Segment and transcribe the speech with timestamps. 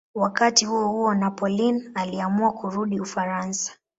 [0.15, 3.73] Wakati huohuo Napoleon aliamua kurudi Ufaransa.